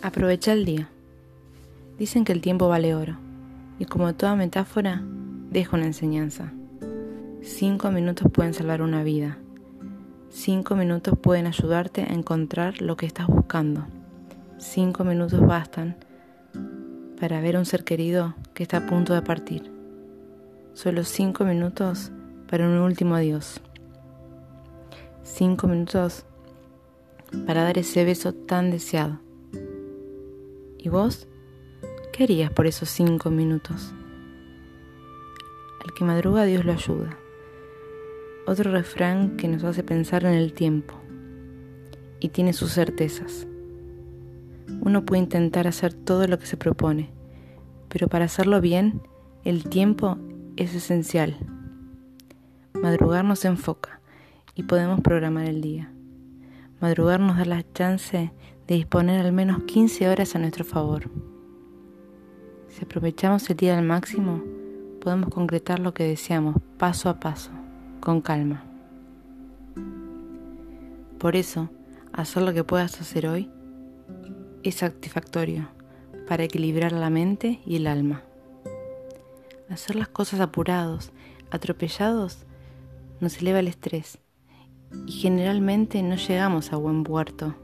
[0.00, 0.88] Aprovecha el día.
[1.98, 3.16] Dicen que el tiempo vale oro,
[3.80, 5.02] y como toda metáfora,
[5.50, 6.52] deja una enseñanza.
[7.42, 9.38] Cinco minutos pueden salvar una vida.
[10.30, 13.86] Cinco minutos pueden ayudarte a encontrar lo que estás buscando.
[14.58, 15.96] Cinco minutos bastan
[17.20, 19.72] para ver a un ser querido que está a punto de partir.
[20.74, 22.12] Solo cinco minutos
[22.48, 23.60] para un último adiós.
[25.24, 26.24] Cinco minutos
[27.46, 29.27] para dar ese beso tan deseado.
[30.78, 31.26] ¿Y vos?
[32.12, 33.92] ¿Qué harías por esos cinco minutos?
[35.84, 37.18] Al que madruga Dios lo ayuda.
[38.46, 40.94] Otro refrán que nos hace pensar en el tiempo
[42.20, 43.48] y tiene sus certezas.
[44.80, 47.10] Uno puede intentar hacer todo lo que se propone,
[47.88, 49.02] pero para hacerlo bien,
[49.44, 50.16] el tiempo
[50.56, 51.36] es esencial.
[52.72, 54.00] Madrugar nos enfoca
[54.54, 55.92] y podemos programar el día.
[56.80, 58.32] Madrugar nos da la chance
[58.68, 61.10] de disponer al menos 15 horas a nuestro favor.
[62.68, 64.42] Si aprovechamos el día al máximo,
[65.00, 67.50] podemos concretar lo que deseamos paso a paso,
[68.00, 68.62] con calma.
[71.18, 71.70] Por eso,
[72.12, 73.50] hacer lo que puedas hacer hoy
[74.62, 75.70] es satisfactorio
[76.28, 78.22] para equilibrar la mente y el alma.
[79.70, 81.10] Hacer las cosas apurados,
[81.50, 82.44] atropellados,
[83.20, 84.18] nos eleva el estrés
[85.06, 87.54] y generalmente no llegamos a buen puerto.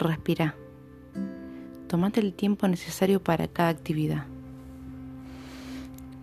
[0.00, 0.54] Respira.
[1.86, 4.24] Tómate el tiempo necesario para cada actividad.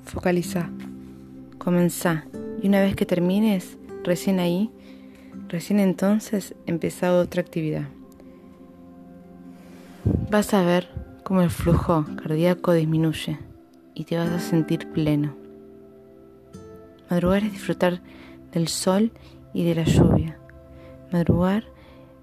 [0.03, 0.71] Focaliza.
[1.59, 2.25] Comenzá.
[2.63, 4.71] Y una vez que termines, recién ahí,
[5.47, 7.87] recién entonces, empezá otra actividad.
[10.31, 10.89] Vas a ver
[11.23, 13.37] cómo el flujo cardíaco disminuye
[13.93, 15.35] y te vas a sentir pleno.
[17.11, 18.01] Madrugar es disfrutar
[18.53, 19.11] del sol
[19.53, 20.39] y de la lluvia.
[21.11, 21.76] Madrugar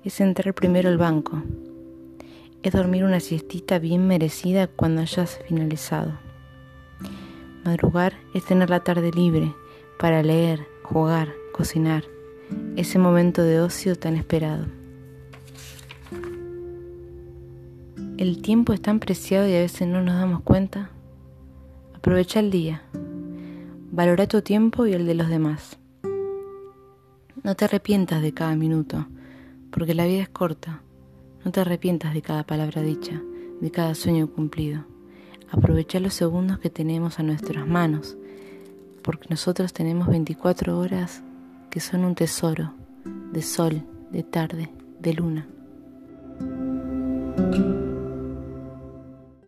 [0.04, 1.42] es entrar primero al banco.
[2.62, 6.12] Es dormir una siestita bien merecida cuando hayas finalizado.
[7.64, 9.54] Madrugar es tener la tarde libre
[9.98, 12.04] para leer, jugar, cocinar.
[12.76, 14.66] Ese momento de ocio tan esperado.
[18.18, 20.90] El tiempo es tan preciado y a veces no nos damos cuenta.
[21.94, 22.82] Aprovecha el día.
[23.90, 25.78] Valora tu tiempo y el de los demás.
[27.42, 29.06] No te arrepientas de cada minuto,
[29.74, 30.82] porque la vida es corta.
[31.44, 33.20] No te arrepientas de cada palabra dicha,
[33.60, 34.84] de cada sueño cumplido.
[35.50, 38.16] Aprovecha los segundos que tenemos a nuestras manos,
[39.02, 41.22] porque nosotros tenemos 24 horas
[41.70, 42.72] que son un tesoro
[43.32, 44.70] de sol, de tarde,
[45.00, 45.48] de luna.